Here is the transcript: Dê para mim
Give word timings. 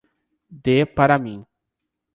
Dê 0.65 0.79
para 0.95 1.17
mim 1.23 1.39